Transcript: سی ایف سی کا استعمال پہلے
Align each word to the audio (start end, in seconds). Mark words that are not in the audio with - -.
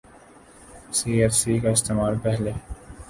سی 0.93 1.11
ایف 1.21 1.33
سی 1.33 1.59
کا 1.59 1.69
استعمال 1.69 2.17
پہلے 2.23 2.51